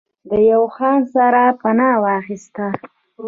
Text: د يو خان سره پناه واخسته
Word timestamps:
د 0.29 0.31
يو 0.51 0.63
خان 0.75 0.99
سره 1.13 1.41
پناه 1.61 1.95
واخسته 2.05 2.67